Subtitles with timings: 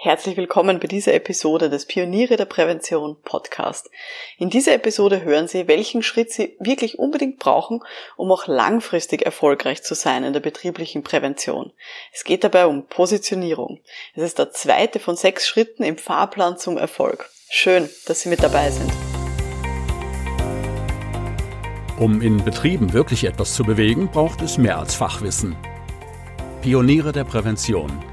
[0.00, 3.90] Herzlich willkommen bei dieser Episode des Pioniere der Prävention Podcast.
[4.38, 7.80] In dieser Episode hören Sie, welchen Schritt Sie wirklich unbedingt brauchen,
[8.16, 11.72] um auch langfristig erfolgreich zu sein in der betrieblichen Prävention.
[12.12, 13.80] Es geht dabei um Positionierung.
[14.14, 17.28] Es ist der zweite von sechs Schritten im Fahrplan zum Erfolg.
[17.50, 18.92] Schön, dass Sie mit dabei sind.
[21.98, 25.56] Um in Betrieben wirklich etwas zu bewegen, braucht es mehr als Fachwissen.
[26.62, 27.90] Pioniere der Prävention–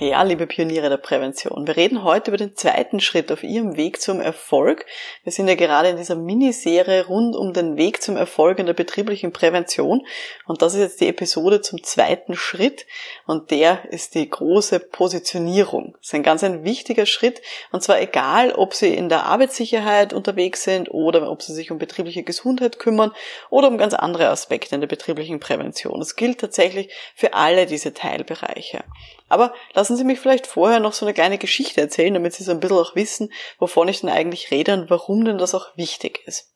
[0.00, 4.02] Ja, liebe Pioniere der Prävention, wir reden heute über den zweiten Schritt auf Ihrem Weg
[4.02, 4.86] zum Erfolg.
[5.22, 8.72] Wir sind ja gerade in dieser Miniserie rund um den Weg zum Erfolg in der
[8.72, 10.04] betrieblichen Prävention
[10.46, 12.86] und das ist jetzt die Episode zum zweiten Schritt
[13.28, 15.92] und der ist die große Positionierung.
[16.00, 20.12] Das ist ein ganz ein wichtiger Schritt und zwar egal, ob Sie in der Arbeitssicherheit
[20.12, 23.12] unterwegs sind oder ob Sie sich um betriebliche Gesundheit kümmern
[23.48, 26.00] oder um ganz andere Aspekte in der betrieblichen Prävention.
[26.00, 28.82] Das gilt tatsächlich für alle diese Teilbereiche.
[29.28, 32.52] Aber lassen Sie mich vielleicht vorher noch so eine kleine Geschichte erzählen, damit Sie so
[32.52, 36.20] ein bisschen auch wissen, wovon ich denn eigentlich rede und warum denn das auch wichtig
[36.26, 36.54] ist.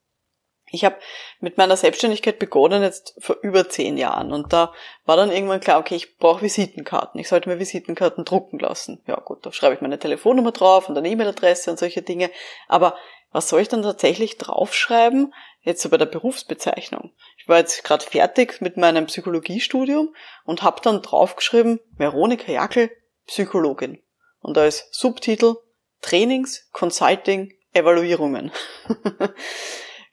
[0.70, 0.97] Ich habe
[1.41, 4.72] mit meiner Selbstständigkeit begonnen jetzt vor über zehn Jahren und da
[5.06, 7.19] war dann irgendwann klar, okay, ich brauche Visitenkarten.
[7.20, 9.03] Ich sollte mir Visitenkarten drucken lassen.
[9.06, 12.30] Ja gut, da schreibe ich meine Telefonnummer drauf und eine E-Mail-Adresse und solche Dinge.
[12.66, 12.97] Aber
[13.32, 15.32] was soll ich dann tatsächlich draufschreiben?
[15.62, 17.12] Jetzt so bei der Berufsbezeichnung.
[17.48, 22.91] Ich war jetzt gerade fertig mit meinem Psychologiestudium und habe dann draufgeschrieben, Veronika Jackel,
[23.27, 24.02] Psychologin.
[24.41, 25.54] Und da ist Subtitel
[26.02, 28.52] Trainings, Consulting, Evaluierungen.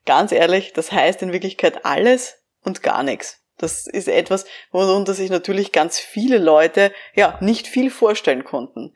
[0.06, 3.42] Ganz ehrlich, das heißt in Wirklichkeit alles und gar nichts.
[3.58, 8.96] Das ist etwas, worunter sich natürlich ganz viele Leute ja nicht viel vorstellen konnten.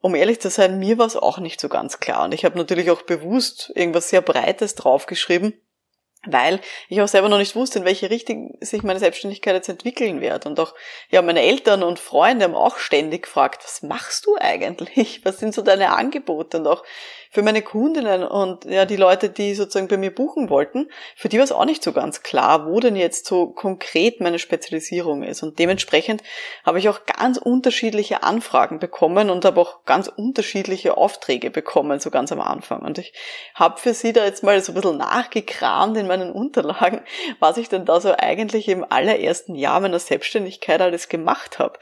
[0.00, 2.24] Um ehrlich zu sein, mir war es auch nicht so ganz klar.
[2.24, 5.54] Und ich habe natürlich auch bewusst irgendwas sehr Breites draufgeschrieben,
[6.26, 10.20] weil ich auch selber noch nicht wusste, in welche Richtung sich meine Selbstständigkeit jetzt entwickeln
[10.20, 10.44] wird.
[10.44, 10.74] Und auch,
[11.10, 15.24] ja, meine Eltern und Freunde haben auch ständig gefragt, was machst du eigentlich?
[15.24, 16.58] Was sind so deine Angebote?
[16.58, 16.84] Und auch
[17.32, 21.38] für meine Kundinnen und ja, die Leute, die sozusagen bei mir buchen wollten, für die
[21.38, 25.44] war es auch nicht so ganz klar, wo denn jetzt so konkret meine Spezialisierung ist.
[25.44, 26.24] Und dementsprechend
[26.66, 32.10] habe ich auch ganz unterschiedliche Anfragen bekommen und habe auch ganz unterschiedliche Aufträge bekommen, so
[32.10, 32.82] ganz am Anfang.
[32.82, 33.12] Und ich
[33.54, 37.00] habe für sie da jetzt mal so ein bisschen nachgekramt in meinen Unterlagen,
[37.38, 41.78] was ich denn da so eigentlich im allerersten Jahr meiner Selbstständigkeit alles gemacht habe.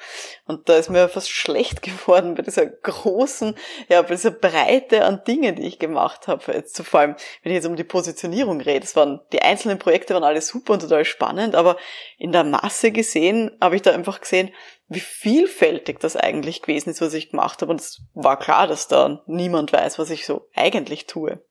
[0.47, 3.57] Und da ist mir fast schlecht geworden bei dieser großen,
[3.89, 7.53] ja, bei dieser Breite an Dingen, Dinge, die ich gemacht habe, jetzt vor allem, wenn
[7.53, 10.81] ich jetzt um die Positionierung rede, es waren, die einzelnen Projekte waren alle super und
[10.81, 11.77] total spannend, aber
[12.19, 14.51] in der Masse gesehen habe ich da einfach gesehen,
[14.89, 17.71] wie vielfältig das eigentlich gewesen ist, was ich gemacht habe.
[17.71, 21.43] Und es war klar, dass da niemand weiß, was ich so eigentlich tue.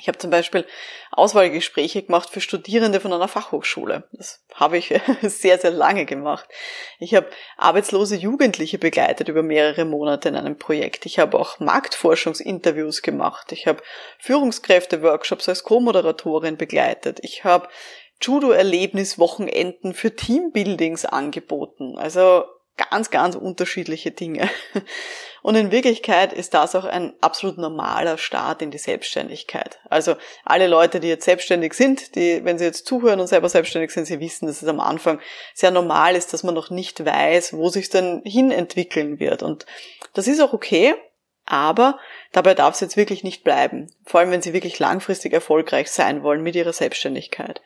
[0.00, 0.64] Ich habe zum Beispiel
[1.10, 4.04] Auswahlgespräche gemacht für Studierende von einer Fachhochschule.
[4.12, 6.48] Das habe ich sehr, sehr lange gemacht.
[6.98, 11.06] Ich habe arbeitslose Jugendliche begleitet über mehrere Monate in einem Projekt.
[11.06, 13.52] Ich habe auch Marktforschungsinterviews gemacht.
[13.52, 13.82] Ich habe
[14.18, 17.18] Führungskräfte-Workshops als Co-Moderatorin begleitet.
[17.22, 17.68] Ich habe
[18.20, 21.96] Judo-Erlebniswochenenden für Teambuildings angeboten.
[21.98, 22.44] Also
[22.78, 24.48] ganz, ganz unterschiedliche Dinge.
[25.42, 29.78] Und in Wirklichkeit ist das auch ein absolut normaler Start in die Selbstständigkeit.
[29.88, 33.92] Also alle Leute, die jetzt selbstständig sind, die, wenn sie jetzt zuhören und selber selbstständig
[33.92, 35.20] sind, sie wissen, dass es am Anfang
[35.54, 39.42] sehr normal ist, dass man noch nicht weiß, wo sich denn hin entwickeln wird.
[39.42, 39.64] Und
[40.14, 40.94] das ist auch okay.
[41.50, 41.98] Aber
[42.32, 43.86] dabei darf es jetzt wirklich nicht bleiben.
[44.04, 47.62] Vor allem, wenn Sie wirklich langfristig erfolgreich sein wollen mit Ihrer Selbstständigkeit.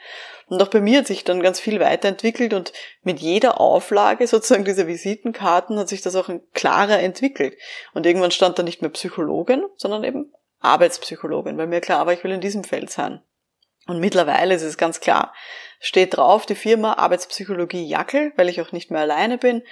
[0.47, 2.73] Und auch bei mir hat sich dann ganz viel weiterentwickelt und
[3.03, 7.57] mit jeder Auflage sozusagen dieser Visitenkarten hat sich das auch klarer entwickelt.
[7.93, 12.23] Und irgendwann stand da nicht mehr Psychologin, sondern eben Arbeitspsychologin, weil mir klar war, ich
[12.23, 13.21] will in diesem Feld sein.
[13.89, 15.35] Und mittlerweile ist es ganz klar,
[15.81, 19.63] steht drauf die Firma Arbeitspsychologie Jackel, weil ich auch nicht mehr alleine bin.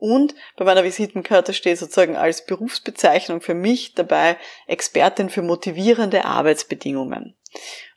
[0.00, 4.36] Und bei meiner Visitenkarte steht sozusagen als Berufsbezeichnung für mich dabei
[4.68, 7.34] Expertin für motivierende Arbeitsbedingungen.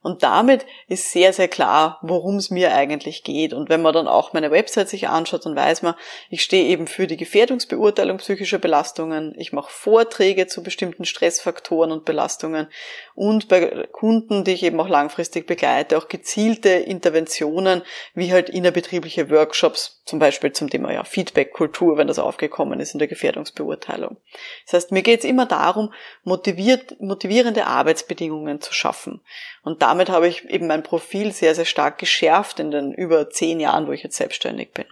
[0.03, 3.53] Und damit ist sehr, sehr klar, worum es mir eigentlich geht.
[3.53, 5.94] Und wenn man dann auch meine Website sich anschaut, dann weiß man,
[6.30, 9.36] ich stehe eben für die Gefährdungsbeurteilung psychischer Belastungen.
[9.38, 12.68] Ich mache Vorträge zu bestimmten Stressfaktoren und Belastungen
[13.13, 17.83] und bei Kunden, die ich eben auch langfristig begleite, auch gezielte Interventionen,
[18.15, 23.00] wie halt innerbetriebliche Workshops, zum Beispiel zum Thema ja, Feedback-Kultur, wenn das aufgekommen ist in
[23.00, 24.18] der Gefährdungsbeurteilung.
[24.65, 25.94] Das heißt, mir geht es immer darum,
[26.24, 29.21] motiviert, motivierende Arbeitsbedingungen zu schaffen.
[29.63, 33.59] Und damit habe ich eben mein Profil sehr, sehr stark geschärft in den über zehn
[33.59, 34.85] Jahren, wo ich jetzt selbstständig bin.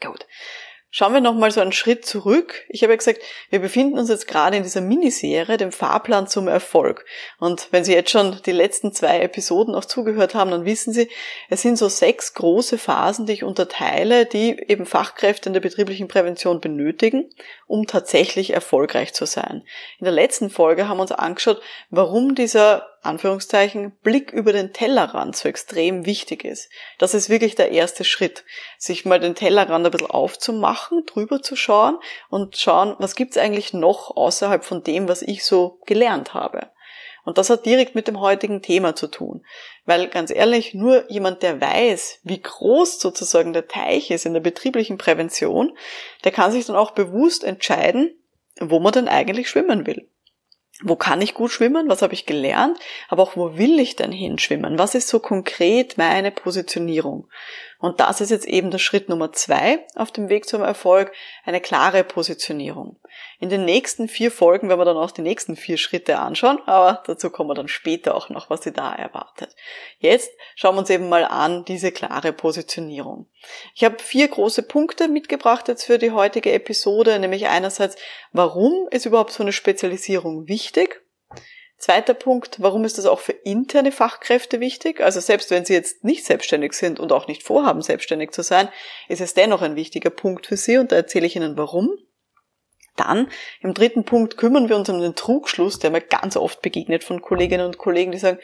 [0.00, 0.26] Gut.
[0.92, 2.64] Schauen wir nochmal so einen Schritt zurück.
[2.68, 6.48] Ich habe ja gesagt, wir befinden uns jetzt gerade in dieser Miniserie, dem Fahrplan zum
[6.48, 7.04] Erfolg.
[7.38, 11.08] Und wenn Sie jetzt schon die letzten zwei Episoden auch zugehört haben, dann wissen Sie,
[11.48, 16.08] es sind so sechs große Phasen, die ich unterteile, die eben Fachkräfte in der betrieblichen
[16.08, 17.30] Prävention benötigen,
[17.68, 19.62] um tatsächlich erfolgreich zu sein.
[20.00, 25.34] In der letzten Folge haben wir uns angeschaut, warum dieser Anführungszeichen, Blick über den Tellerrand
[25.34, 26.68] so extrem wichtig ist.
[26.98, 28.44] Das ist wirklich der erste Schritt,
[28.78, 31.98] sich mal den Tellerrand ein bisschen aufzumachen, drüber zu schauen
[32.28, 36.70] und schauen, was gibt's eigentlich noch außerhalb von dem, was ich so gelernt habe.
[37.24, 39.44] Und das hat direkt mit dem heutigen Thema zu tun.
[39.84, 44.40] Weil ganz ehrlich, nur jemand, der weiß, wie groß sozusagen der Teich ist in der
[44.40, 45.76] betrieblichen Prävention,
[46.24, 48.14] der kann sich dann auch bewusst entscheiden,
[48.58, 50.08] wo man denn eigentlich schwimmen will
[50.82, 52.78] wo kann ich gut schwimmen, was habe ich gelernt,
[53.08, 57.28] aber auch wo will ich denn hinschwimmen, was ist so konkret meine Positionierung.
[57.78, 61.12] Und das ist jetzt eben der Schritt Nummer zwei auf dem Weg zum Erfolg,
[61.44, 62.99] eine klare Positionierung.
[63.38, 67.02] In den nächsten vier Folgen werden wir dann auch die nächsten vier Schritte anschauen, aber
[67.06, 69.54] dazu kommen wir dann später auch noch, was Sie da erwartet.
[69.98, 73.26] Jetzt schauen wir uns eben mal an diese klare Positionierung.
[73.74, 77.96] Ich habe vier große Punkte mitgebracht jetzt für die heutige Episode, nämlich einerseits,
[78.32, 81.02] warum ist überhaupt so eine Spezialisierung wichtig?
[81.80, 85.00] Zweiter Punkt, warum ist das auch für interne Fachkräfte wichtig?
[85.00, 88.68] Also selbst wenn sie jetzt nicht selbstständig sind und auch nicht vorhaben, selbstständig zu sein,
[89.08, 91.96] ist es dennoch ein wichtiger Punkt für sie und da erzähle ich Ihnen warum.
[93.00, 93.28] Dann,
[93.60, 97.22] im dritten Punkt, kümmern wir uns um den Trugschluss, der mir ganz oft begegnet von
[97.22, 98.38] Kolleginnen und Kollegen, die sagen,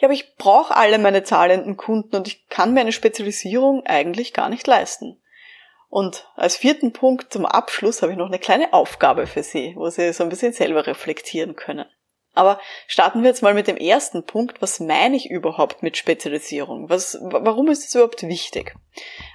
[0.00, 4.32] ja, aber ich brauche alle meine zahlenden Kunden und ich kann mir eine Spezialisierung eigentlich
[4.32, 5.20] gar nicht leisten.
[5.90, 9.90] Und als vierten Punkt zum Abschluss habe ich noch eine kleine Aufgabe für Sie, wo
[9.90, 11.86] Sie so ein bisschen selber reflektieren können.
[12.38, 14.62] Aber starten wir jetzt mal mit dem ersten Punkt.
[14.62, 16.88] Was meine ich überhaupt mit Spezialisierung?
[16.88, 18.76] Was, warum ist es überhaupt wichtig?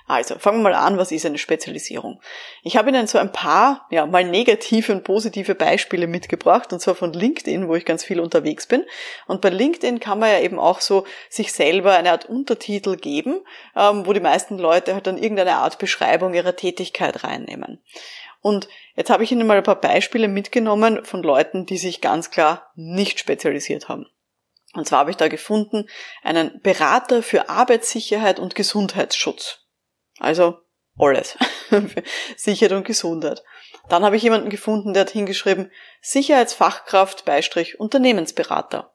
[0.08, 2.22] Also, fangen wir mal an, was ist eine Spezialisierung?
[2.64, 6.96] Ich habe Ihnen so ein paar, ja, mal negative und positive Beispiele mitgebracht, und zwar
[6.96, 8.86] von LinkedIn, wo ich ganz viel unterwegs bin.
[9.28, 13.42] Und bei LinkedIn kann man ja eben auch so sich selber eine Art Untertitel geben,
[13.76, 17.82] ähm, wo die meisten Leute halt dann irgendeine Art Beschreibung ihrer Tätigkeit reinnehmen.
[18.44, 22.30] Und jetzt habe ich Ihnen mal ein paar Beispiele mitgenommen von Leuten, die sich ganz
[22.30, 24.06] klar nicht spezialisiert haben.
[24.74, 25.88] Und zwar habe ich da gefunden
[26.24, 29.60] einen Berater für Arbeitssicherheit und Gesundheitsschutz.
[30.20, 30.58] Also
[31.00, 31.38] alles.
[32.36, 33.44] Sicherheit und Gesundheit.
[33.88, 38.93] Dann habe ich jemanden gefunden, der hat hingeschrieben Sicherheitsfachkraft Beistrich Unternehmensberater.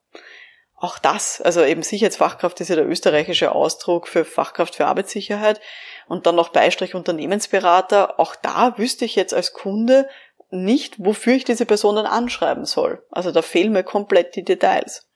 [0.80, 5.60] Auch das, also eben Sicherheitsfachkraft ist ja der österreichische Ausdruck für Fachkraft für Arbeitssicherheit
[6.06, 8.20] und dann noch Beistrich Unternehmensberater.
[8.20, 10.08] Auch da wüsste ich jetzt als Kunde
[10.50, 13.04] nicht, wofür ich diese Person dann anschreiben soll.
[13.10, 15.08] Also da fehlen mir komplett die Details.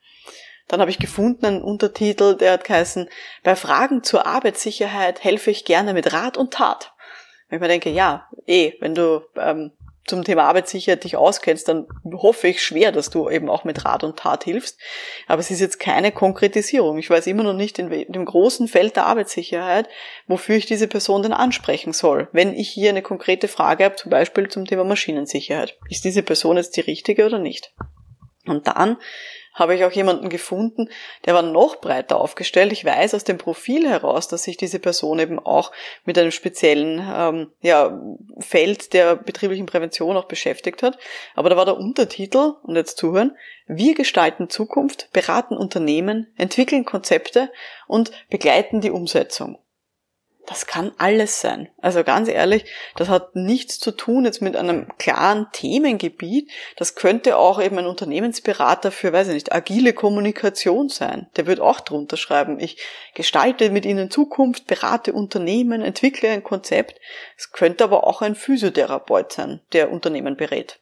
[0.67, 3.09] Dann habe ich gefunden einen Untertitel, der hat geheißen,
[3.43, 6.93] bei Fragen zur Arbeitssicherheit helfe ich gerne mit Rat und Tat.
[7.47, 9.71] Wenn ich mir denke, ja, eh, wenn du ähm,
[10.05, 14.03] zum Thema Arbeitssicherheit dich auskennst, dann hoffe ich schwer, dass du eben auch mit Rat
[14.03, 14.77] und Tat hilfst.
[15.27, 16.97] Aber es ist jetzt keine Konkretisierung.
[16.97, 19.87] Ich weiß immer noch nicht in dem großen Feld der Arbeitssicherheit,
[20.27, 22.27] wofür ich diese Person denn ansprechen soll.
[22.33, 25.77] Wenn ich hier eine konkrete Frage habe, zum Beispiel zum Thema Maschinensicherheit.
[25.89, 27.73] Ist diese Person jetzt die richtige oder nicht?
[28.45, 28.97] Und dann
[29.53, 30.89] habe ich auch jemanden gefunden,
[31.25, 32.71] der war noch breiter aufgestellt.
[32.71, 35.71] Ich weiß aus dem Profil heraus, dass sich diese Person eben auch
[36.05, 38.01] mit einem speziellen ähm, ja,
[38.39, 40.97] Feld der betrieblichen Prävention auch beschäftigt hat.
[41.35, 47.51] Aber da war der Untertitel, und jetzt zuhören, wir gestalten Zukunft, beraten Unternehmen, entwickeln Konzepte
[47.87, 49.62] und begleiten die Umsetzung
[50.45, 51.69] das kann alles sein.
[51.77, 52.65] Also ganz ehrlich,
[52.97, 56.51] das hat nichts zu tun jetzt mit einem klaren Themengebiet.
[56.75, 61.27] Das könnte auch eben ein Unternehmensberater für, weiß ich nicht, agile Kommunikation sein.
[61.37, 62.59] Der wird auch drunter schreiben.
[62.59, 62.77] Ich
[63.15, 66.99] gestalte mit Ihnen Zukunft, berate Unternehmen, entwickle ein Konzept.
[67.37, 70.81] Es könnte aber auch ein Physiotherapeut sein, der Unternehmen berät.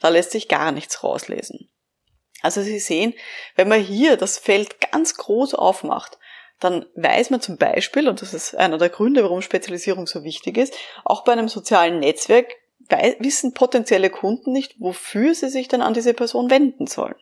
[0.00, 1.70] da lässt sich gar nichts rauslesen.
[2.42, 3.14] Also Sie sehen,
[3.54, 6.18] wenn man hier das Feld ganz groß aufmacht,
[6.64, 10.56] dann weiß man zum Beispiel, und das ist einer der Gründe, warum Spezialisierung so wichtig
[10.56, 12.46] ist, auch bei einem sozialen Netzwerk
[13.18, 17.14] wissen potenzielle Kunden nicht, wofür sie sich dann an diese Person wenden sollen.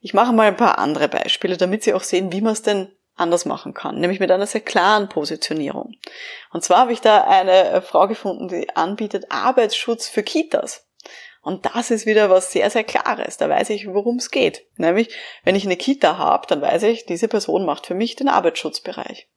[0.00, 2.90] Ich mache mal ein paar andere Beispiele, damit Sie auch sehen, wie man es denn
[3.16, 5.94] anders machen kann, nämlich mit einer sehr klaren Positionierung.
[6.52, 10.89] Und zwar habe ich da eine Frau gefunden, die anbietet Arbeitsschutz für Kitas.
[11.42, 13.38] Und das ist wieder was sehr, sehr Klares.
[13.38, 14.66] Da weiß ich, worum es geht.
[14.76, 15.08] Nämlich,
[15.42, 19.28] wenn ich eine Kita habe, dann weiß ich, diese Person macht für mich den Arbeitsschutzbereich.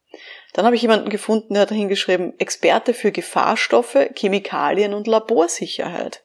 [0.52, 6.24] Dann habe ich jemanden gefunden, der hat hingeschrieben, Experte für Gefahrstoffe, Chemikalien und Laborsicherheit.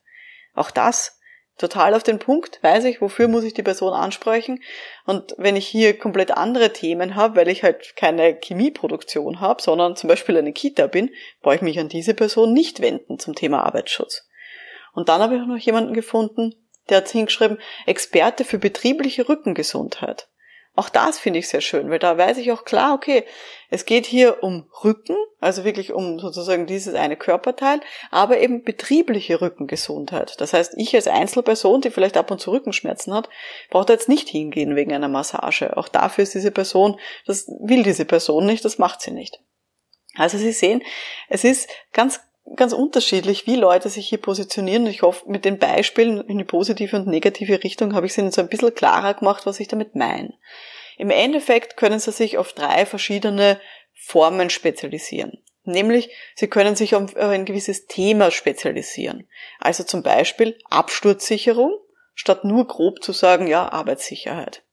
[0.54, 1.20] Auch das
[1.58, 4.62] total auf den Punkt, weiß ich, wofür muss ich die Person ansprechen.
[5.06, 9.96] Und wenn ich hier komplett andere Themen habe, weil ich halt keine Chemieproduktion habe, sondern
[9.96, 13.64] zum Beispiel eine Kita bin, brauche ich mich an diese Person nicht wenden zum Thema
[13.64, 14.29] Arbeitsschutz.
[14.94, 16.56] Und dann habe ich noch jemanden gefunden,
[16.90, 20.30] der hat hingeschrieben, Experte für betriebliche Rückengesundheit.
[20.76, 23.26] Auch das finde ich sehr schön, weil da weiß ich auch klar, okay,
[23.70, 27.82] es geht hier um Rücken, also wirklich um sozusagen dieses eine Körperteil,
[28.12, 30.40] aber eben betriebliche Rückengesundheit.
[30.40, 33.30] Das heißt, ich als Einzelperson, die vielleicht ab und zu Rückenschmerzen hat,
[33.70, 35.76] braucht jetzt nicht hingehen wegen einer Massage.
[35.76, 39.42] Auch dafür ist diese Person, das will diese Person nicht, das macht sie nicht.
[40.16, 40.82] Also Sie sehen,
[41.28, 42.22] es ist ganz
[42.56, 44.88] ganz unterschiedlich, wie Leute sich hier positionieren.
[44.88, 48.32] Ich hoffe, mit den Beispielen in die positive und negative Richtung habe ich es Ihnen
[48.32, 50.34] so ein bisschen klarer gemacht, was ich damit meine.
[50.98, 53.60] Im Endeffekt können Sie sich auf drei verschiedene
[53.94, 55.44] Formen spezialisieren.
[55.64, 59.28] Nämlich, Sie können sich auf ein gewisses Thema spezialisieren.
[59.60, 61.74] Also zum Beispiel Absturzsicherung,
[62.16, 64.64] statt nur grob zu sagen, ja, Arbeitssicherheit.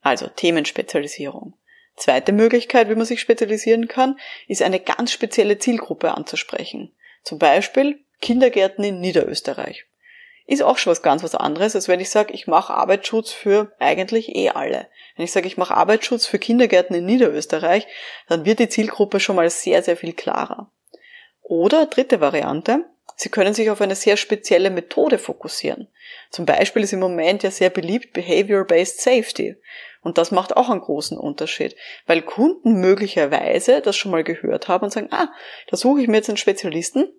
[0.00, 1.54] Also Themenspezialisierung.
[1.96, 6.92] Zweite Möglichkeit, wie man sich spezialisieren kann, ist eine ganz spezielle Zielgruppe anzusprechen.
[7.22, 9.86] Zum Beispiel Kindergärten in Niederösterreich.
[10.46, 13.72] Ist auch schon was ganz was anderes, als wenn ich sage, ich mache Arbeitsschutz für
[13.78, 14.88] eigentlich eh alle.
[15.16, 17.86] Wenn ich sage, ich mache Arbeitsschutz für Kindergärten in Niederösterreich,
[18.28, 20.70] dann wird die Zielgruppe schon mal sehr, sehr viel klarer.
[21.42, 22.84] Oder dritte Variante,
[23.16, 25.88] Sie können sich auf eine sehr spezielle Methode fokussieren.
[26.30, 29.56] Zum Beispiel ist im Moment ja sehr beliebt Behavior-Based Safety.
[30.04, 31.74] Und das macht auch einen großen Unterschied,
[32.06, 35.32] weil Kunden möglicherweise das schon mal gehört haben und sagen, ah,
[35.68, 37.10] da suche ich mir jetzt einen Spezialisten,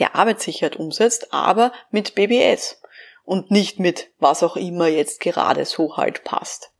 [0.00, 2.80] der Arbeitssicherheit umsetzt, aber mit BBS
[3.24, 6.72] und nicht mit was auch immer jetzt gerade so halt passt.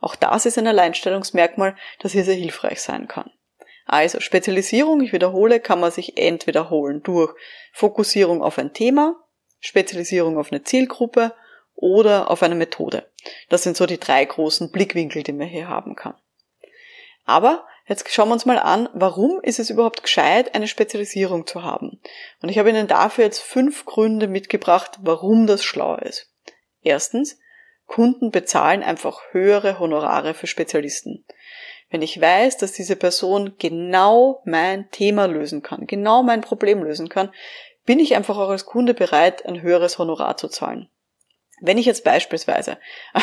[0.00, 3.30] Auch das ist ein Alleinstellungsmerkmal, das hier sehr hilfreich sein kann.
[3.84, 7.34] Also Spezialisierung, ich wiederhole, kann man sich entweder holen durch
[7.72, 9.16] Fokussierung auf ein Thema,
[9.60, 11.34] Spezialisierung auf eine Zielgruppe
[11.80, 13.08] oder auf eine Methode.
[13.48, 16.14] Das sind so die drei großen Blickwinkel, die man hier haben kann.
[17.24, 21.62] Aber jetzt schauen wir uns mal an, warum ist es überhaupt gescheit, eine Spezialisierung zu
[21.62, 22.00] haben?
[22.42, 26.32] Und ich habe Ihnen dafür jetzt fünf Gründe mitgebracht, warum das schlau ist.
[26.82, 27.38] Erstens,
[27.86, 31.24] Kunden bezahlen einfach höhere Honorare für Spezialisten.
[31.90, 37.08] Wenn ich weiß, dass diese Person genau mein Thema lösen kann, genau mein Problem lösen
[37.08, 37.32] kann,
[37.86, 40.90] bin ich einfach auch als Kunde bereit, ein höheres Honorar zu zahlen.
[41.60, 42.78] Wenn ich jetzt beispielsweise,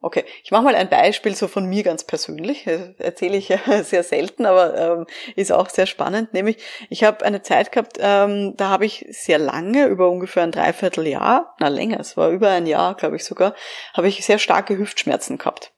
[0.00, 2.66] okay, ich mache mal ein Beispiel so von mir ganz persönlich,
[2.98, 6.58] erzähle ich ja sehr selten, aber ähm, ist auch sehr spannend, nämlich
[6.90, 11.54] ich habe eine Zeit gehabt, ähm, da habe ich sehr lange, über ungefähr ein Dreivierteljahr,
[11.58, 13.54] na länger, es war über ein Jahr, glaube ich sogar,
[13.94, 15.72] habe ich sehr starke Hüftschmerzen gehabt.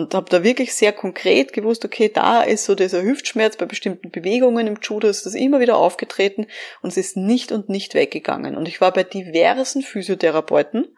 [0.00, 4.10] Und habe da wirklich sehr konkret gewusst, okay, da ist so dieser Hüftschmerz bei bestimmten
[4.10, 6.46] Bewegungen im Judo, ist das immer wieder aufgetreten
[6.80, 8.56] und es ist nicht und nicht weggegangen.
[8.56, 10.96] Und ich war bei diversen Physiotherapeuten,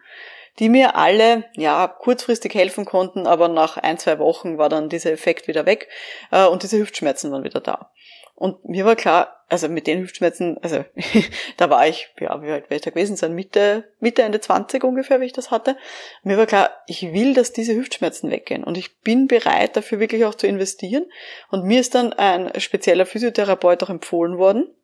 [0.61, 5.11] die mir alle ja kurzfristig helfen konnten, aber nach ein, zwei Wochen war dann dieser
[5.11, 5.89] Effekt wieder weg
[6.31, 7.91] äh, und diese Hüftschmerzen waren wieder da.
[8.35, 10.85] Und mir war klar, also mit den Hüftschmerzen, also
[11.59, 14.83] da war ich, ja, wie alt wäre ich da gewesen sein, Mitte, Mitte, Ende 20
[14.83, 15.77] ungefähr, wie ich das hatte.
[16.23, 20.25] Mir war klar, ich will, dass diese Hüftschmerzen weggehen und ich bin bereit, dafür wirklich
[20.25, 21.05] auch zu investieren.
[21.51, 24.75] Und mir ist dann ein spezieller Physiotherapeut auch empfohlen worden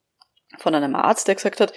[0.59, 1.73] von einem Arzt, der gesagt hat,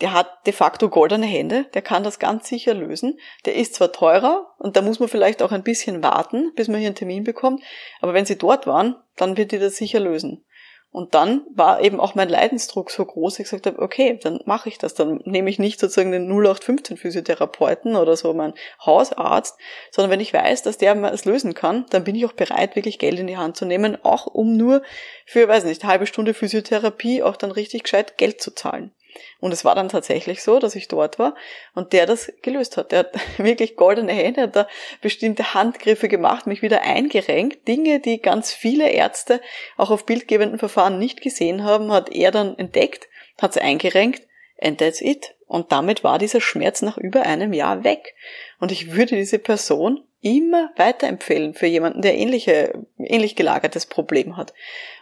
[0.00, 3.18] der hat de facto goldene Hände, der kann das ganz sicher lösen.
[3.46, 6.78] Der ist zwar teurer und da muss man vielleicht auch ein bisschen warten, bis man
[6.78, 7.62] hier einen Termin bekommt,
[8.00, 10.44] aber wenn sie dort waren, dann wird die das sicher lösen.
[10.90, 14.70] Und dann war eben auch mein Leidensdruck so groß, ich gesagt habe, okay, dann mache
[14.70, 14.94] ich das.
[14.94, 18.54] Dann nehme ich nicht sozusagen den 0815 Physiotherapeuten oder so meinen
[18.84, 19.58] Hausarzt,
[19.90, 22.98] sondern wenn ich weiß, dass der es lösen kann, dann bin ich auch bereit, wirklich
[22.98, 24.82] Geld in die Hand zu nehmen, auch um nur
[25.26, 28.92] für, weiß nicht, halbe Stunde Physiotherapie auch dann richtig gescheit Geld zu zahlen.
[29.40, 31.34] Und es war dann tatsächlich so, dass ich dort war
[31.74, 32.92] und der das gelöst hat.
[32.92, 34.68] Der hat wirklich goldene Hände, hat da
[35.00, 37.66] bestimmte Handgriffe gemacht, mich wieder eingerenkt.
[37.66, 39.40] Dinge, die ganz viele Ärzte
[39.76, 43.08] auch auf bildgebenden Verfahren nicht gesehen haben, hat er dann entdeckt,
[43.40, 44.27] hat sie eingerenkt
[44.60, 45.34] and that's it.
[45.46, 48.14] Und damit war dieser Schmerz nach über einem Jahr weg.
[48.60, 54.52] Und ich würde diese Person immer weiterempfehlen für jemanden, der ähnliche, ähnlich gelagertes Problem hat.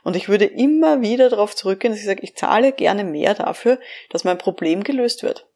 [0.04, 3.80] Und ich würde immer wieder darauf zurückgehen, dass ich sage, ich zahle gerne mehr dafür,
[4.10, 5.48] dass mein Problem gelöst wird.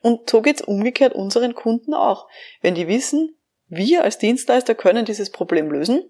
[0.00, 2.28] Und so geht's umgekehrt unseren Kunden auch.
[2.62, 6.04] Wenn die wissen, wir als Dienstleister können dieses Problem lösen,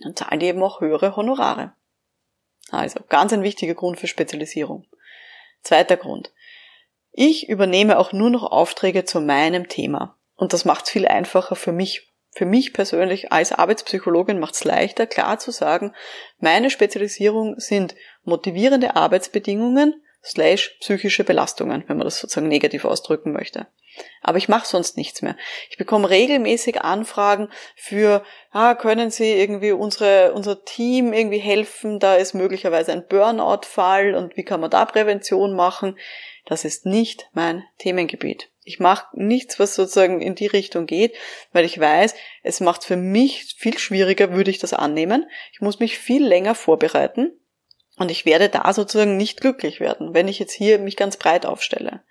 [0.00, 1.72] dann zahlen die eben auch höhere Honorare.
[2.70, 4.86] Also ganz ein wichtiger Grund für Spezialisierung.
[5.62, 6.32] Zweiter Grund.
[7.12, 10.16] Ich übernehme auch nur noch Aufträge zu meinem Thema.
[10.36, 14.64] Und das macht es viel einfacher für mich für mich persönlich als Arbeitspsychologin macht es
[14.64, 15.94] leichter, klar zu sagen,
[16.38, 23.66] meine Spezialisierung sind motivierende Arbeitsbedingungen slash psychische Belastungen, wenn man das sozusagen negativ ausdrücken möchte.
[24.22, 25.36] Aber ich mache sonst nichts mehr.
[25.70, 31.98] Ich bekomme regelmäßig Anfragen für, ah, können Sie irgendwie unsere, unser Team irgendwie helfen?
[31.98, 35.98] Da ist möglicherweise ein Burnout-Fall und wie kann man da Prävention machen?
[36.46, 38.50] Das ist nicht mein Themengebiet.
[38.64, 41.16] Ich mache nichts, was sozusagen in die Richtung geht,
[41.52, 45.28] weil ich weiß, es macht für mich viel schwieriger, würde ich das annehmen.
[45.52, 47.32] Ich muss mich viel länger vorbereiten
[47.96, 51.46] und ich werde da sozusagen nicht glücklich werden, wenn ich jetzt hier mich ganz breit
[51.46, 52.02] aufstelle.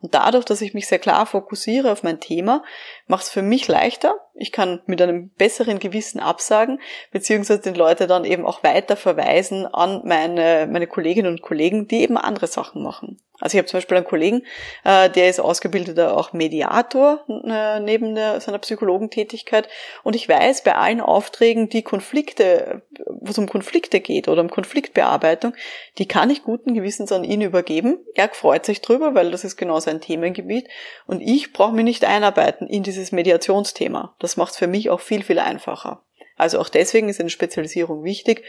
[0.00, 2.62] Und dadurch, dass ich mich sehr klar fokussiere auf mein Thema,
[3.10, 4.14] macht es für mich leichter.
[4.34, 9.66] Ich kann mit einem besseren Gewissen absagen, beziehungsweise den Leute dann eben auch weiter verweisen
[9.66, 13.18] an meine, meine Kolleginnen und Kollegen, die eben andere Sachen machen.
[13.40, 14.42] Also ich habe zum Beispiel einen Kollegen,
[14.84, 19.68] äh, der ist ausgebildeter auch Mediator äh, neben seiner Psychologentätigkeit
[20.04, 24.50] und ich weiß, bei allen Aufträgen, die Konflikte, wo es um Konflikte geht oder um
[24.50, 25.54] Konfliktbearbeitung,
[25.96, 27.98] die kann ich guten Gewissens an ihn übergeben.
[28.14, 30.68] Er freut sich drüber, weil das ist genau sein Themengebiet
[31.06, 34.14] und ich brauche mich nicht einarbeiten in dieses Mediationsthema.
[34.18, 36.04] Das macht es für mich auch viel, viel einfacher.
[36.36, 38.44] Also auch deswegen ist eine Spezialisierung wichtig.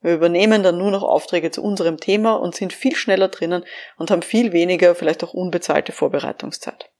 [0.00, 3.64] Wir übernehmen dann nur noch Aufträge zu unserem Thema und sind viel schneller drinnen
[3.98, 6.90] und haben viel weniger, vielleicht auch unbezahlte Vorbereitungszeit.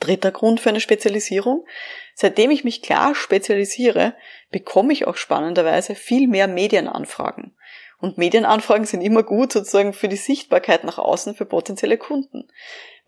[0.00, 1.66] Dritter Grund für eine Spezialisierung.
[2.14, 4.14] Seitdem ich mich klar spezialisiere,
[4.50, 7.56] bekomme ich auch spannenderweise viel mehr Medienanfragen.
[8.00, 12.48] Und Medienanfragen sind immer gut sozusagen für die Sichtbarkeit nach außen für potenzielle Kunden.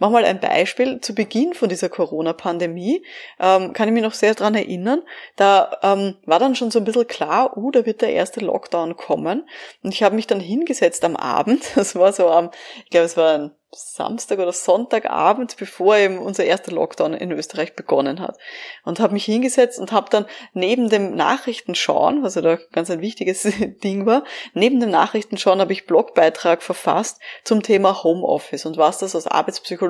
[0.01, 0.99] Mach mal ein Beispiel.
[1.01, 3.05] Zu Beginn von dieser Corona-Pandemie
[3.39, 5.03] ähm, kann ich mich noch sehr dran erinnern.
[5.37, 8.97] Da ähm, war dann schon so ein bisschen klar, uh, da wird der erste Lockdown
[8.97, 9.47] kommen.
[9.83, 11.63] Und ich habe mich dann hingesetzt am Abend.
[11.81, 12.51] Das war so am,
[12.85, 17.77] ich glaube, es war ein Samstag oder Sonntagabend, bevor eben unser erster Lockdown in Österreich
[17.77, 18.37] begonnen hat.
[18.85, 23.01] Und habe mich hingesetzt und habe dann neben dem Nachrichtenschauen, was ja da ganz ein
[23.01, 23.43] wichtiges
[23.85, 29.15] Ding war, neben dem Nachrichtenschauen habe ich Blogbeitrag verfasst zum Thema Homeoffice und was das
[29.15, 29.29] aus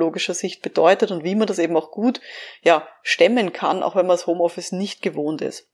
[0.01, 2.19] arbeitspsychologischer Sicht bedeutet und wie man das eben auch gut
[2.61, 5.67] ja, stemmen kann, auch wenn man das Homeoffice nicht gewohnt ist.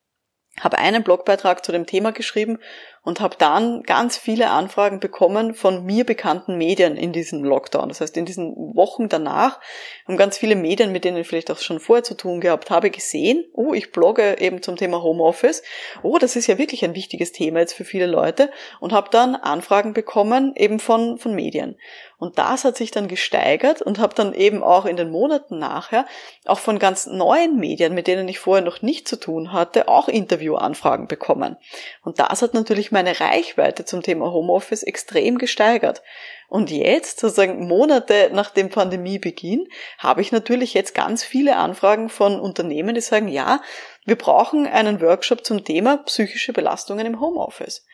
[0.59, 2.59] Habe einen Blogbeitrag zu dem Thema geschrieben
[3.07, 7.87] und habe dann ganz viele Anfragen bekommen von mir bekannten Medien in diesem Lockdown.
[7.87, 9.61] Das heißt, in diesen Wochen danach
[10.05, 12.89] haben ganz viele Medien, mit denen ich vielleicht auch schon vorher zu tun gehabt habe,
[12.89, 15.63] gesehen, oh, ich blogge eben zum Thema Homeoffice.
[16.03, 18.51] Oh, das ist ja wirklich ein wichtiges Thema jetzt für viele Leute
[18.81, 21.77] und habe dann Anfragen bekommen eben von, von Medien.
[22.19, 26.05] Und das hat sich dann gesteigert und habe dann eben auch in den Monaten nachher
[26.45, 30.07] auch von ganz neuen Medien, mit denen ich vorher noch nicht zu tun hatte, auch
[30.07, 31.57] Interviewanfragen bekommen.
[32.03, 36.01] Und das hat natürlich meine Reichweite zum Thema Homeoffice extrem gesteigert.
[36.49, 39.67] Und jetzt, sozusagen Monate nach dem Pandemiebeginn,
[39.99, 43.61] habe ich natürlich jetzt ganz viele Anfragen von Unternehmen, die sagen, ja,
[44.05, 47.85] wir brauchen einen Workshop zum Thema psychische Belastungen im Homeoffice.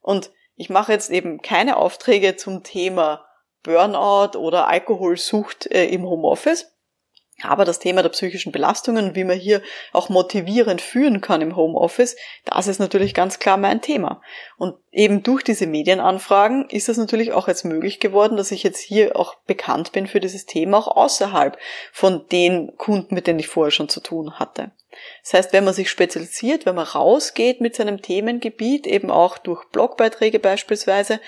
[0.00, 3.24] Und ich mache jetzt eben keine Aufträge zum Thema
[3.62, 6.77] Burnout oder Alkoholsucht äh, im Homeoffice.
[7.42, 12.16] Aber das Thema der psychischen Belastungen, wie man hier auch motivierend führen kann im Homeoffice,
[12.44, 14.20] das ist natürlich ganz klar mein Thema.
[14.56, 18.80] Und eben durch diese Medienanfragen ist es natürlich auch jetzt möglich geworden, dass ich jetzt
[18.80, 21.56] hier auch bekannt bin für dieses Thema, auch außerhalb
[21.92, 24.72] von den Kunden, mit denen ich vorher schon zu tun hatte.
[25.22, 29.64] Das heißt, wenn man sich spezialisiert, wenn man rausgeht mit seinem Themengebiet, eben auch durch
[29.66, 31.20] Blogbeiträge beispielsweise,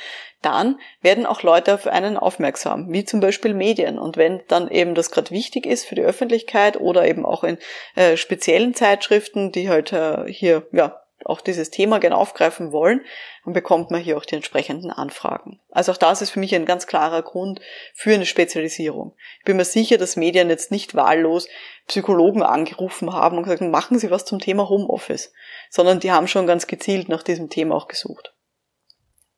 [0.42, 3.98] dann werden auch Leute auf einen aufmerksam, wie zum Beispiel Medien.
[3.98, 7.58] Und wenn dann eben das gerade wichtig ist für die Öffentlichkeit oder eben auch in
[7.94, 13.04] äh, speziellen Zeitschriften, die halt äh, hier ja auch dieses Thema gerne aufgreifen wollen,
[13.44, 15.60] dann bekommt man hier auch die entsprechenden Anfragen.
[15.70, 17.60] Also auch das ist für mich ein ganz klarer Grund
[17.94, 19.14] für eine Spezialisierung.
[19.38, 21.48] Ich bin mir sicher, dass Medien jetzt nicht wahllos
[21.86, 25.32] Psychologen angerufen haben und gesagt, machen Sie was zum Thema Homeoffice,
[25.70, 28.34] sondern die haben schon ganz gezielt nach diesem Thema auch gesucht.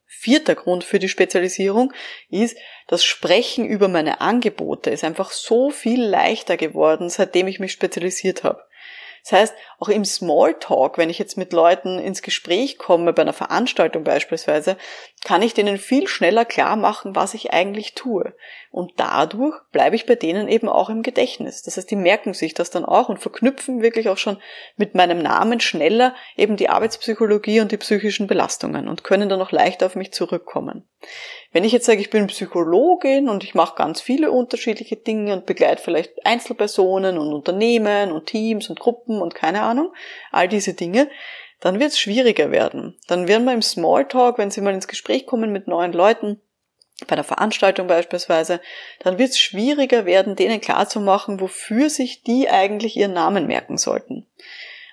[0.07, 1.93] Vierter Grund für die Spezialisierung
[2.29, 7.73] ist, das Sprechen über meine Angebote ist einfach so viel leichter geworden, seitdem ich mich
[7.73, 8.63] spezialisiert habe.
[9.23, 13.33] Das heißt, auch im Smalltalk, wenn ich jetzt mit Leuten ins Gespräch komme, bei einer
[13.33, 14.77] Veranstaltung beispielsweise,
[15.25, 18.35] kann ich denen viel schneller klar machen, was ich eigentlich tue.
[18.73, 21.63] Und dadurch bleibe ich bei denen eben auch im Gedächtnis.
[21.63, 24.39] Das heißt, die merken sich das dann auch und verknüpfen wirklich auch schon
[24.77, 29.53] mit meinem Namen schneller eben die Arbeitspsychologie und die psychischen Belastungen und können dann auch
[29.53, 30.89] leichter auf mich zurückkommen.
[31.53, 35.47] Wenn ich jetzt sage, ich bin Psychologin und ich mache ganz viele unterschiedliche Dinge und
[35.47, 39.93] begleite vielleicht Einzelpersonen und Unternehmen und Teams und Gruppen und keine Ahnung,
[40.31, 41.11] all diese Dinge,
[41.61, 42.99] dann wird es schwieriger werden.
[43.07, 46.41] Dann werden wir im Smalltalk, wenn Sie mal ins Gespräch kommen mit neuen Leuten,
[47.07, 48.61] bei der Veranstaltung beispielsweise,
[49.01, 54.29] dann wird es schwieriger werden, denen klarzumachen, wofür sich die eigentlich ihren Namen merken sollten.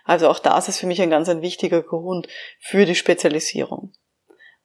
[0.05, 2.27] Also auch das ist für mich ein ganz ein wichtiger Grund
[2.59, 3.93] für die Spezialisierung.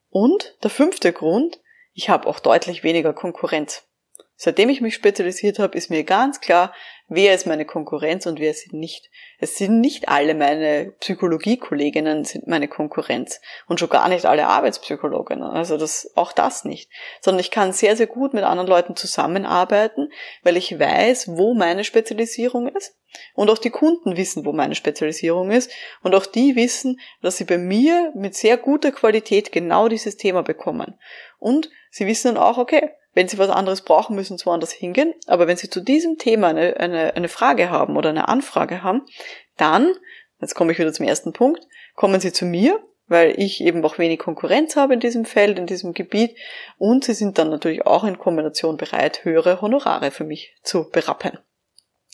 [0.09, 1.59] Und der fünfte Grund,
[1.93, 3.83] ich habe auch deutlich weniger Konkurrenz.
[4.37, 6.73] Seitdem ich mich spezialisiert habe, ist mir ganz klar,
[7.07, 9.09] wer ist meine Konkurrenz und wer sie nicht.
[9.39, 15.43] Es sind nicht alle meine Psychologiekolleginnen sind meine Konkurrenz und schon gar nicht alle Arbeitspsychologinnen.
[15.43, 16.89] Also das, auch das nicht.
[17.21, 20.09] Sondern ich kann sehr, sehr gut mit anderen Leuten zusammenarbeiten,
[20.43, 22.95] weil ich weiß, wo meine Spezialisierung ist.
[23.33, 25.71] Und auch die Kunden wissen, wo meine Spezialisierung ist.
[26.01, 30.43] Und auch die wissen, dass sie bei mir mit sehr guter Qualität genau dieses Thema
[30.43, 30.99] bekommen.
[31.39, 35.13] Und sie wissen dann auch, okay, wenn Sie was anderes brauchen, müssen Sie woanders hingehen.
[35.25, 39.03] Aber wenn Sie zu diesem Thema eine, eine, eine Frage haben oder eine Anfrage haben,
[39.57, 39.91] dann,
[40.41, 43.97] jetzt komme ich wieder zum ersten Punkt, kommen Sie zu mir, weil ich eben auch
[43.97, 46.37] wenig Konkurrenz habe in diesem Feld, in diesem Gebiet.
[46.77, 51.39] Und Sie sind dann natürlich auch in Kombination bereit, höhere Honorare für mich zu berappen.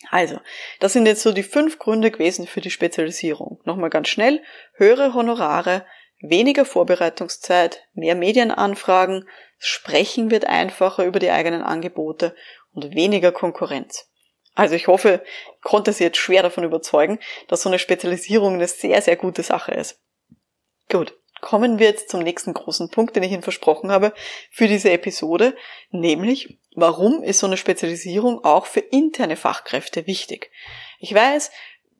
[0.09, 0.39] Also,
[0.79, 3.59] das sind jetzt so die fünf Gründe gewesen für die Spezialisierung.
[3.63, 4.41] Nochmal ganz schnell.
[4.73, 5.85] Höhere Honorare,
[6.19, 9.27] weniger Vorbereitungszeit, mehr Medienanfragen,
[9.63, 12.35] Sprechen wird einfacher über die eigenen Angebote
[12.73, 14.09] und weniger Konkurrenz.
[14.55, 15.23] Also ich hoffe,
[15.55, 19.43] ich konnte Sie jetzt schwer davon überzeugen, dass so eine Spezialisierung eine sehr, sehr gute
[19.43, 20.01] Sache ist.
[20.89, 24.13] Gut, kommen wir jetzt zum nächsten großen Punkt, den ich Ihnen versprochen habe
[24.49, 25.55] für diese Episode,
[25.91, 30.49] nämlich warum ist so eine Spezialisierung auch für interne Fachkräfte wichtig?
[30.99, 31.51] Ich weiß,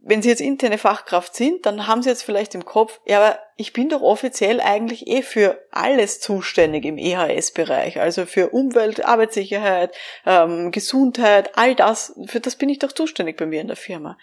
[0.04, 3.40] wenn Sie jetzt interne Fachkraft sind, dann haben Sie jetzt vielleicht im Kopf, ja, aber
[3.56, 9.96] ich bin doch offiziell eigentlich eh für alles zuständig im EHS-Bereich, also für Umwelt, Arbeitssicherheit,
[10.26, 14.18] ähm, Gesundheit, all das, für das bin ich doch zuständig bei mir in der Firma.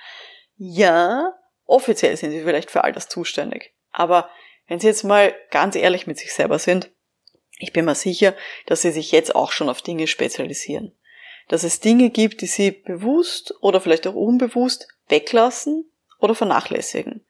[0.57, 1.33] Ja,
[1.65, 3.73] offiziell sind Sie vielleicht für all das zuständig.
[3.93, 4.29] Aber
[4.67, 6.91] wenn Sie jetzt mal ganz ehrlich mit sich selber sind,
[7.61, 8.35] ich bin mir sicher,
[8.67, 10.97] dass Sie sich jetzt auch schon auf Dinge spezialisieren.
[11.47, 17.25] Dass es Dinge gibt, die Sie bewusst oder vielleicht auch unbewusst weglassen oder vernachlässigen.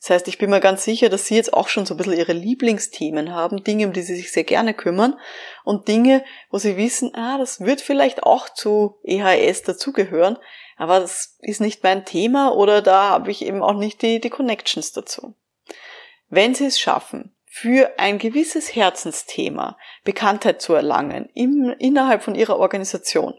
[0.00, 2.12] Das heißt, ich bin mir ganz sicher, dass Sie jetzt auch schon so ein bisschen
[2.12, 5.18] Ihre Lieblingsthemen haben, Dinge, um die Sie sich sehr gerne kümmern
[5.64, 10.36] und Dinge, wo Sie wissen, ah, das wird vielleicht auch zu EHS dazugehören,
[10.76, 14.28] aber das ist nicht mein Thema oder da habe ich eben auch nicht die, die
[14.28, 15.36] Connections dazu.
[16.28, 22.58] Wenn Sie es schaffen, für ein gewisses Herzensthema Bekanntheit zu erlangen im, innerhalb von Ihrer
[22.58, 23.34] Organisation,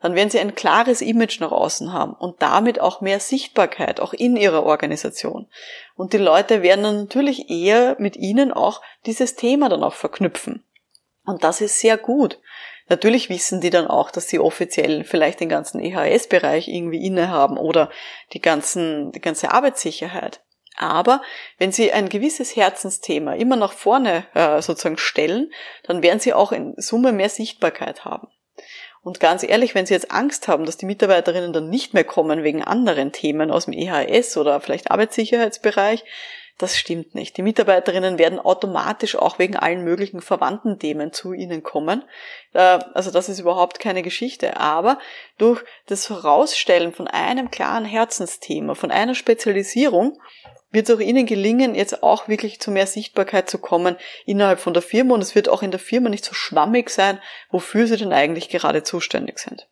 [0.00, 4.12] dann werden sie ein klares Image nach außen haben und damit auch mehr Sichtbarkeit, auch
[4.12, 5.48] in ihrer Organisation.
[5.94, 10.64] Und die Leute werden dann natürlich eher mit ihnen auch dieses Thema dann auch verknüpfen.
[11.24, 12.38] Und das ist sehr gut.
[12.88, 17.90] Natürlich wissen die dann auch, dass sie offiziell vielleicht den ganzen EHS-Bereich irgendwie innehaben oder
[18.32, 20.40] die ganzen, die ganze Arbeitssicherheit.
[20.76, 21.22] Aber
[21.56, 25.50] wenn Sie ein gewisses Herzensthema immer nach vorne äh, sozusagen stellen,
[25.84, 28.28] dann werden Sie auch in Summe mehr Sichtbarkeit haben.
[29.06, 32.42] Und ganz ehrlich, wenn Sie jetzt Angst haben, dass die Mitarbeiterinnen dann nicht mehr kommen
[32.42, 36.02] wegen anderen Themen aus dem EHS oder vielleicht Arbeitssicherheitsbereich,
[36.58, 37.36] das stimmt nicht.
[37.36, 42.02] Die Mitarbeiterinnen werden automatisch auch wegen allen möglichen verwandten Themen zu Ihnen kommen.
[42.52, 44.56] Äh, also das ist überhaupt keine Geschichte.
[44.56, 44.98] Aber
[45.38, 50.18] durch das Herausstellen von einem klaren Herzensthema, von einer Spezialisierung,
[50.70, 54.74] wird es auch Ihnen gelingen, jetzt auch wirklich zu mehr Sichtbarkeit zu kommen innerhalb von
[54.74, 57.96] der Firma und es wird auch in der Firma nicht so schwammig sein, wofür Sie
[57.96, 59.68] denn eigentlich gerade zuständig sind.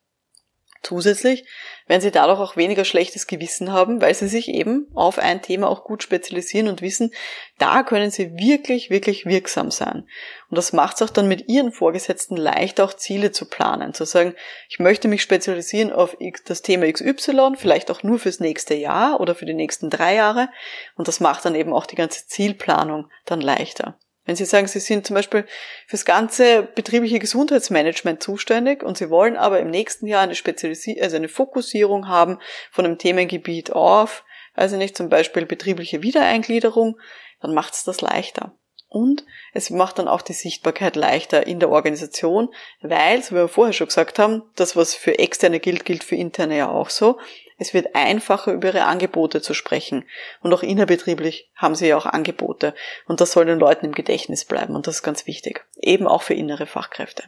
[0.85, 1.45] Zusätzlich
[1.87, 5.67] werden sie dadurch auch weniger schlechtes Gewissen haben, weil sie sich eben auf ein Thema
[5.67, 7.11] auch gut spezialisieren und wissen,
[7.57, 10.07] da können sie wirklich, wirklich wirksam sein.
[10.51, 14.05] Und das macht es auch dann mit ihren Vorgesetzten leicht, auch Ziele zu planen, zu
[14.05, 14.35] sagen,
[14.69, 19.33] ich möchte mich spezialisieren auf das Thema XY, vielleicht auch nur fürs nächste Jahr oder
[19.33, 20.49] für die nächsten drei Jahre.
[20.95, 23.97] Und das macht dann eben auch die ganze Zielplanung dann leichter.
[24.25, 25.45] Wenn Sie sagen, Sie sind zum Beispiel
[25.87, 31.15] fürs ganze betriebliche Gesundheitsmanagement zuständig und Sie wollen aber im nächsten Jahr eine Spezialisierung, also
[31.15, 32.39] eine Fokussierung haben
[32.71, 34.23] von einem Themengebiet auf,
[34.55, 36.99] also nicht zum Beispiel betriebliche Wiedereingliederung,
[37.41, 38.57] dann macht es das leichter.
[38.87, 42.49] Und es macht dann auch die Sichtbarkeit leichter in der Organisation,
[42.81, 46.15] weil, so wie wir vorher schon gesagt haben, das, was für externe gilt, gilt für
[46.15, 47.19] interne ja auch so.
[47.57, 50.05] Es wird einfacher, über ihre Angebote zu sprechen.
[50.41, 52.73] Und auch innerbetrieblich haben sie ja auch Angebote.
[53.07, 54.75] Und das soll den Leuten im Gedächtnis bleiben.
[54.75, 55.65] Und das ist ganz wichtig.
[55.77, 57.23] Eben auch für innere Fachkräfte.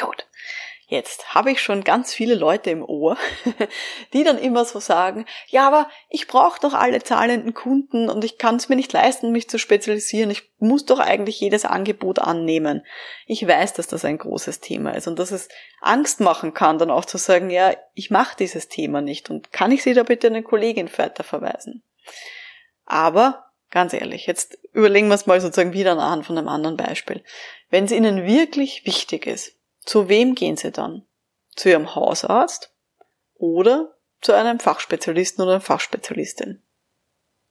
[0.00, 0.21] Gut.
[0.92, 3.16] Jetzt habe ich schon ganz viele Leute im Ohr,
[4.12, 8.36] die dann immer so sagen, ja, aber ich brauche doch alle zahlenden Kunden und ich
[8.36, 10.30] kann es mir nicht leisten, mich zu spezialisieren.
[10.30, 12.84] Ich muss doch eigentlich jedes Angebot annehmen.
[13.24, 15.48] Ich weiß, dass das ein großes Thema ist und dass es
[15.80, 19.72] Angst machen kann, dann auch zu sagen, ja, ich mache dieses Thema nicht und kann
[19.72, 21.82] ich Sie da bitte eine Kollegin weiterverweisen.
[22.84, 27.24] Aber ganz ehrlich, jetzt überlegen wir es mal sozusagen wieder an von einem anderen Beispiel.
[27.70, 31.06] Wenn es Ihnen wirklich wichtig ist, zu wem gehen Sie dann?
[31.54, 32.74] Zu Ihrem Hausarzt
[33.34, 36.62] oder zu einem Fachspezialisten oder einer Fachspezialistin?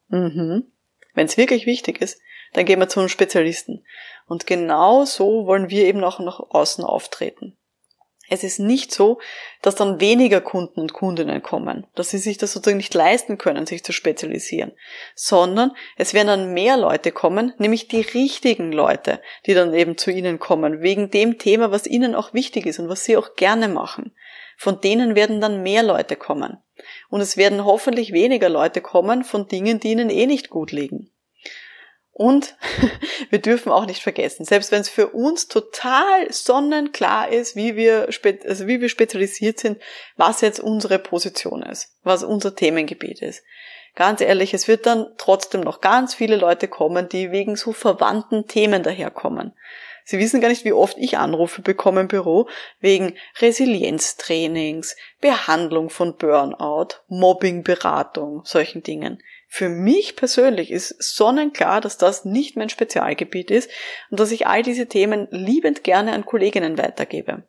[0.08, 0.72] Mhm.
[1.14, 2.20] Wenn es wirklich wichtig ist,
[2.54, 3.86] dann gehen wir zu einem Spezialisten.
[4.28, 7.58] Und genau so wollen wir eben auch nach außen auftreten.
[8.34, 9.20] Es ist nicht so,
[9.62, 13.66] dass dann weniger Kunden und Kundinnen kommen, dass sie sich das sozusagen nicht leisten können,
[13.66, 14.72] sich zu spezialisieren,
[15.16, 20.12] sondern es werden dann mehr Leute kommen, nämlich die richtigen Leute, die dann eben zu
[20.12, 23.68] ihnen kommen, wegen dem Thema, was ihnen auch wichtig ist und was sie auch gerne
[23.68, 24.16] machen.
[24.58, 26.58] Von denen werden dann mehr Leute kommen.
[27.10, 31.12] Und es werden hoffentlich weniger Leute kommen von Dingen, die ihnen eh nicht gut liegen.
[32.22, 32.56] Und
[33.32, 38.10] wir dürfen auch nicht vergessen, selbst wenn es für uns total sonnenklar ist, wie wir,
[38.48, 39.82] also wie wir spezialisiert sind,
[40.18, 43.42] was jetzt unsere Position ist, was unser Themengebiet ist.
[43.96, 48.46] Ganz ehrlich, es wird dann trotzdem noch ganz viele Leute kommen, die wegen so verwandten
[48.46, 49.54] Themen daherkommen.
[50.06, 52.48] Sie wissen gar nicht, wie oft ich Anrufe bekomme im Büro
[52.82, 59.24] wegen Resilienztrainings, Behandlung von Burnout, Mobbingberatung, solchen Dingen.
[59.54, 63.70] Für mich persönlich ist sonnenklar, dass das nicht mein Spezialgebiet ist
[64.10, 67.44] und dass ich all diese Themen liebend gerne an Kolleginnen weitergebe.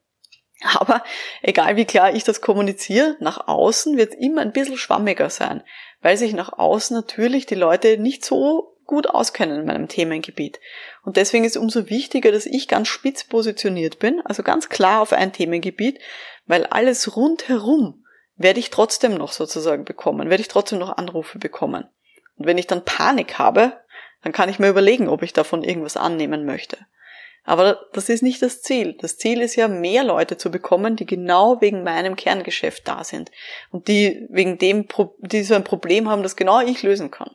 [0.65, 1.05] Aber
[1.43, 5.63] egal wie klar ich das kommuniziere, nach außen wird es immer ein bisschen schwammiger sein,
[6.01, 10.59] weil sich nach außen natürlich die Leute nicht so gut auskennen in meinem Themengebiet.
[11.05, 15.13] Und deswegen ist umso wichtiger, dass ich ganz spitz positioniert bin, also ganz klar auf
[15.13, 16.01] ein Themengebiet,
[16.47, 18.02] weil alles rundherum
[18.43, 21.89] werde ich trotzdem noch sozusagen bekommen, werde ich trotzdem noch Anrufe bekommen.
[22.37, 23.73] Und wenn ich dann Panik habe,
[24.23, 26.79] dann kann ich mir überlegen, ob ich davon irgendwas annehmen möchte.
[27.45, 28.97] Aber das ist nicht das Ziel.
[29.01, 33.33] Das Ziel ist ja, mehr Leute zu bekommen, die genau wegen meinem Kerngeschäft da sind
[33.71, 34.87] und die wegen dem,
[35.19, 37.31] die so ein Problem haben, das genau ich lösen kann.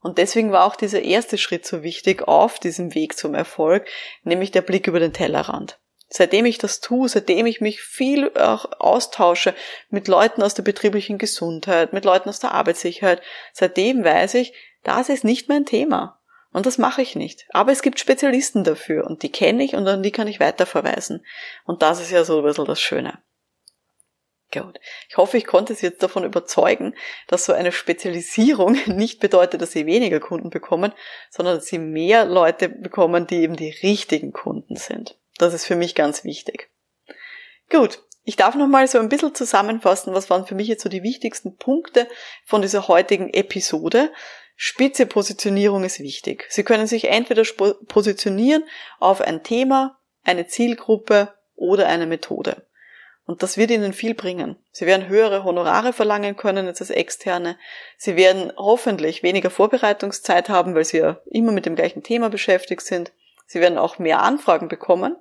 [0.00, 3.88] Und deswegen war auch dieser erste Schritt so wichtig auf diesem Weg zum Erfolg,
[4.24, 5.78] nämlich der Blick über den Tellerrand.
[6.14, 9.54] Seitdem ich das tue, seitdem ich mich viel auch austausche
[9.88, 13.22] mit Leuten aus der betrieblichen Gesundheit, mit Leuten aus der Arbeitssicherheit,
[13.54, 16.20] seitdem weiß ich, das ist nicht mein Thema.
[16.52, 17.46] Und das mache ich nicht.
[17.48, 21.24] Aber es gibt Spezialisten dafür und die kenne ich und an die kann ich weiterverweisen.
[21.64, 23.18] Und das ist ja so ein bisschen das Schöne.
[24.52, 24.78] Gut.
[25.08, 26.94] Ich hoffe, ich konnte Sie jetzt davon überzeugen,
[27.26, 30.92] dass so eine Spezialisierung nicht bedeutet, dass Sie weniger Kunden bekommen,
[31.30, 35.16] sondern dass Sie mehr Leute bekommen, die eben die richtigen Kunden sind.
[35.38, 36.70] Das ist für mich ganz wichtig.
[37.70, 41.02] Gut, ich darf nochmal so ein bisschen zusammenfassen, was waren für mich jetzt so die
[41.02, 42.06] wichtigsten Punkte
[42.44, 44.12] von dieser heutigen Episode.
[44.54, 46.46] Spitze Positionierung ist wichtig.
[46.48, 47.42] Sie können sich entweder
[47.88, 48.64] positionieren
[49.00, 52.64] auf ein Thema, eine Zielgruppe oder eine Methode.
[53.24, 54.56] Und das wird Ihnen viel bringen.
[54.72, 57.56] Sie werden höhere Honorare verlangen können als Externe.
[57.96, 62.82] Sie werden hoffentlich weniger Vorbereitungszeit haben, weil Sie ja immer mit dem gleichen Thema beschäftigt
[62.82, 63.12] sind.
[63.52, 65.14] Sie werden auch mehr Anfragen bekommen.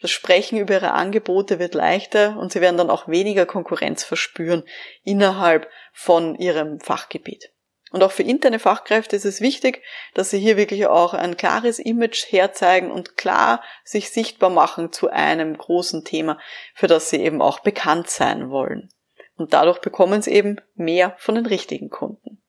[0.00, 4.64] Das Sprechen über ihre Angebote wird leichter und sie werden dann auch weniger Konkurrenz verspüren
[5.04, 7.52] innerhalb von ihrem Fachgebiet.
[7.92, 9.82] Und auch für interne Fachkräfte ist es wichtig,
[10.14, 15.10] dass sie hier wirklich auch ein klares Image herzeigen und klar sich sichtbar machen zu
[15.10, 16.38] einem großen Thema,
[16.74, 18.88] für das sie eben auch bekannt sein wollen.
[19.36, 22.42] Und dadurch bekommen sie eben mehr von den richtigen Kunden.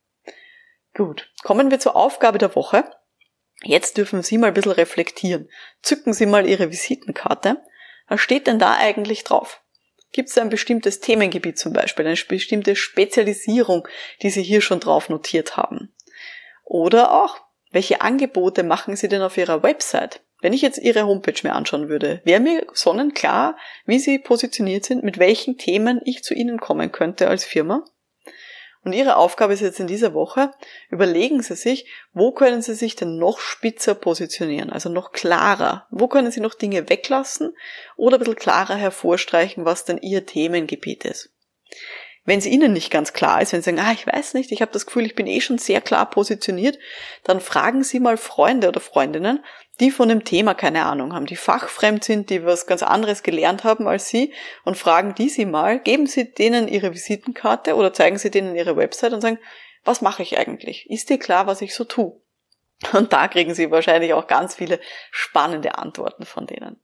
[0.96, 2.86] Gut, kommen wir zur Aufgabe der Woche.
[3.64, 5.50] Jetzt dürfen Sie mal ein bisschen reflektieren.
[5.82, 7.58] Zücken Sie mal Ihre Visitenkarte.
[8.08, 9.62] Was steht denn da eigentlich drauf?
[10.12, 13.88] Gibt es ein bestimmtes Themengebiet zum Beispiel, eine bestimmte Spezialisierung,
[14.22, 15.94] die Sie hier schon drauf notiert haben?
[16.64, 17.38] Oder auch,
[17.72, 20.22] welche Angebote machen Sie denn auf Ihrer Website?
[20.40, 25.04] Wenn ich jetzt Ihre Homepage mir anschauen würde, wäre mir sonnenklar, wie Sie positioniert sind,
[25.04, 27.84] mit welchen Themen ich zu Ihnen kommen könnte als Firma.
[28.88, 30.54] Und Ihre Aufgabe ist jetzt in dieser Woche,
[30.90, 35.88] überlegen Sie sich, wo können Sie sich denn noch spitzer positionieren, also noch klarer?
[35.92, 37.54] Wo können Sie noch Dinge weglassen
[37.98, 41.34] oder ein bisschen klarer hervorstreichen, was denn Ihr Themengebiet ist?
[42.24, 44.62] Wenn es Ihnen nicht ganz klar ist, wenn Sie sagen, ah, ich weiß nicht, ich
[44.62, 46.80] habe das Gefühl, ich bin eh schon sehr klar positioniert,
[47.26, 49.44] dann fragen Sie mal Freunde oder Freundinnen,
[49.80, 53.64] die von dem Thema keine Ahnung haben, die fachfremd sind, die was ganz anderes gelernt
[53.64, 58.18] haben als Sie und fragen die Sie mal, geben Sie denen Ihre Visitenkarte oder zeigen
[58.18, 59.40] Sie denen Ihre Website und sagen,
[59.84, 60.90] was mache ich eigentlich?
[60.90, 62.20] Ist dir klar, was ich so tue?
[62.94, 64.80] Und da kriegen Sie wahrscheinlich auch ganz viele
[65.12, 66.80] spannende Antworten von denen.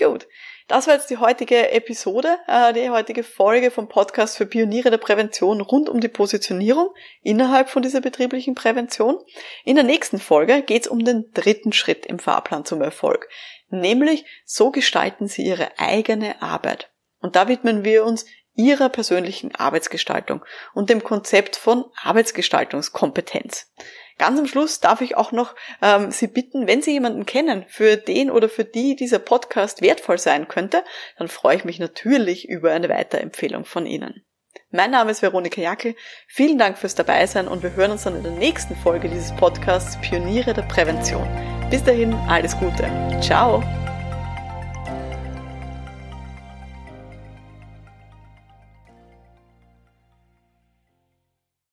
[0.00, 0.26] Gut.
[0.66, 4.96] Das war jetzt die heutige Episode, äh, die heutige Folge vom Podcast für Pioniere der
[4.96, 9.18] Prävention rund um die Positionierung innerhalb von dieser betrieblichen Prävention.
[9.64, 13.28] In der nächsten Folge geht es um den dritten Schritt im Fahrplan zum Erfolg,
[13.68, 16.90] nämlich so gestalten Sie Ihre eigene Arbeit.
[17.20, 23.70] Und da widmen wir uns Ihrer persönlichen Arbeitsgestaltung und dem Konzept von Arbeitsgestaltungskompetenz.
[24.20, 27.96] Ganz am Schluss darf ich auch noch ähm, Sie bitten, wenn Sie jemanden kennen, für
[27.96, 30.84] den oder für die dieser Podcast wertvoll sein könnte,
[31.16, 34.22] dann freue ich mich natürlich über eine Weiterempfehlung von Ihnen.
[34.70, 35.94] Mein Name ist Veronika Jackel.
[36.28, 39.98] Vielen Dank fürs Dabeisein und wir hören uns dann in der nächsten Folge dieses Podcasts
[40.02, 41.26] Pioniere der Prävention.
[41.70, 42.90] Bis dahin, alles Gute.
[43.22, 43.64] Ciao.